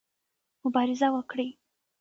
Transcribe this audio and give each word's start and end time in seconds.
مبارزه 0.63 1.07
وکړئ. 1.15 1.49